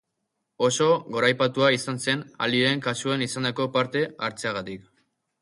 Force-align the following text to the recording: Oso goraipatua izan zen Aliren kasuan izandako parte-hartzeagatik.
Oso 0.67 0.87
goraipatua 1.15 1.69
izan 1.75 2.01
zen 2.07 2.23
Aliren 2.47 2.83
kasuan 2.87 3.27
izandako 3.27 3.69
parte-hartzeagatik. 3.79 4.91